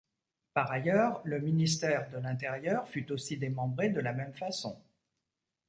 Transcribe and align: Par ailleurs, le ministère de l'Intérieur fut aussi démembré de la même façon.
Par 0.55 0.71
ailleurs, 0.71 1.21
le 1.25 1.39
ministère 1.39 2.09
de 2.09 2.17
l'Intérieur 2.17 2.87
fut 2.89 3.11
aussi 3.11 3.37
démembré 3.37 3.89
de 3.89 3.99
la 3.99 4.13
même 4.13 4.33
façon. 4.33 4.81